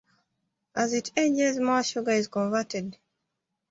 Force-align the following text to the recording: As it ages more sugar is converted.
As 0.75 0.93
it 0.93 1.11
ages 1.15 1.59
more 1.59 1.83
sugar 1.83 2.09
is 2.09 2.27
converted. 2.27 2.97